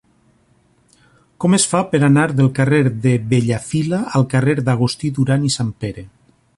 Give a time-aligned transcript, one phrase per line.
[1.45, 6.09] Com es fa per anar del carrer de Bellafila al carrer d'Agustí Duran i Sanpere?